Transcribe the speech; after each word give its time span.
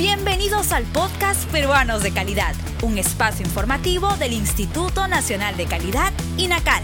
Bienvenidos 0.00 0.72
al 0.72 0.84
podcast 0.84 1.46
Peruanos 1.52 2.02
de 2.02 2.10
Calidad, 2.10 2.54
un 2.82 2.96
espacio 2.96 3.44
informativo 3.44 4.16
del 4.16 4.32
Instituto 4.32 5.06
Nacional 5.08 5.58
de 5.58 5.66
Calidad, 5.66 6.10
INACAL. 6.38 6.82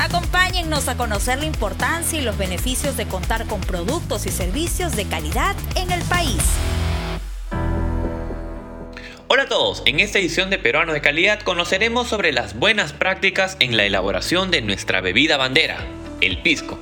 Acompáñennos 0.00 0.88
a 0.88 0.96
conocer 0.96 1.40
la 1.40 1.44
importancia 1.44 2.18
y 2.18 2.22
los 2.24 2.38
beneficios 2.38 2.96
de 2.96 3.06
contar 3.06 3.46
con 3.48 3.60
productos 3.60 4.24
y 4.24 4.30
servicios 4.30 4.96
de 4.96 5.04
calidad 5.04 5.54
en 5.76 5.90
el 5.90 6.00
país. 6.04 6.40
Hola 9.26 9.42
a 9.42 9.48
todos, 9.48 9.82
en 9.84 10.00
esta 10.00 10.18
edición 10.18 10.48
de 10.48 10.58
Peruanos 10.58 10.94
de 10.94 11.02
Calidad 11.02 11.40
conoceremos 11.40 12.08
sobre 12.08 12.32
las 12.32 12.58
buenas 12.58 12.94
prácticas 12.94 13.58
en 13.60 13.76
la 13.76 13.84
elaboración 13.84 14.50
de 14.50 14.62
nuestra 14.62 15.02
bebida 15.02 15.36
bandera, 15.36 15.76
el 16.22 16.40
pisco. 16.40 16.80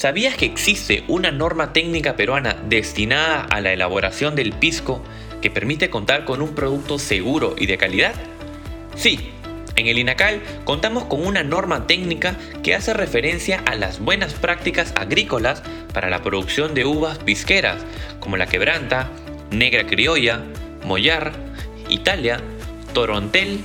¿Sabías 0.00 0.34
que 0.34 0.46
existe 0.46 1.04
una 1.08 1.30
norma 1.30 1.74
técnica 1.74 2.16
peruana 2.16 2.56
destinada 2.70 3.42
a 3.42 3.60
la 3.60 3.74
elaboración 3.74 4.34
del 4.34 4.54
pisco 4.54 5.04
que 5.42 5.50
permite 5.50 5.90
contar 5.90 6.24
con 6.24 6.40
un 6.40 6.54
producto 6.54 6.98
seguro 6.98 7.54
y 7.58 7.66
de 7.66 7.76
calidad? 7.76 8.14
Sí, 8.96 9.30
en 9.76 9.88
el 9.88 9.98
INACAL 9.98 10.40
contamos 10.64 11.04
con 11.04 11.26
una 11.26 11.42
norma 11.42 11.86
técnica 11.86 12.34
que 12.62 12.74
hace 12.74 12.94
referencia 12.94 13.62
a 13.66 13.74
las 13.74 14.00
buenas 14.00 14.32
prácticas 14.32 14.94
agrícolas 14.96 15.62
para 15.92 16.08
la 16.08 16.22
producción 16.22 16.72
de 16.72 16.86
uvas 16.86 17.18
pisqueras, 17.18 17.84
como 18.20 18.38
la 18.38 18.46
quebranta, 18.46 19.10
negra 19.50 19.86
criolla, 19.86 20.40
mollar, 20.82 21.34
Italia, 21.90 22.40
torontel, 22.94 23.60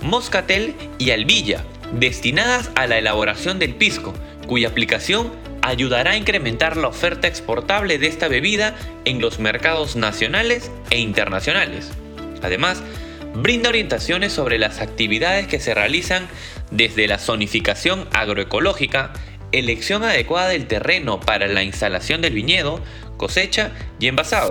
moscatel 0.00 0.76
y 0.96 1.10
albilla, 1.10 1.62
destinadas 1.92 2.70
a 2.74 2.86
la 2.86 2.96
elaboración 2.96 3.58
del 3.58 3.74
pisco, 3.74 4.14
cuya 4.46 4.68
aplicación 4.68 5.44
ayudará 5.64 6.12
a 6.12 6.16
incrementar 6.16 6.76
la 6.76 6.88
oferta 6.88 7.26
exportable 7.26 7.98
de 7.98 8.06
esta 8.06 8.28
bebida 8.28 8.74
en 9.06 9.20
los 9.20 9.38
mercados 9.38 9.96
nacionales 9.96 10.70
e 10.90 10.98
internacionales. 10.98 11.90
Además, 12.42 12.82
brinda 13.34 13.70
orientaciones 13.70 14.32
sobre 14.32 14.58
las 14.58 14.80
actividades 14.80 15.46
que 15.46 15.60
se 15.60 15.72
realizan 15.72 16.28
desde 16.70 17.08
la 17.08 17.18
zonificación 17.18 18.06
agroecológica, 18.12 19.14
elección 19.52 20.04
adecuada 20.04 20.48
del 20.48 20.66
terreno 20.66 21.18
para 21.18 21.46
la 21.46 21.62
instalación 21.62 22.20
del 22.20 22.34
viñedo, 22.34 22.82
cosecha 23.16 23.70
y 23.98 24.08
envasado. 24.08 24.50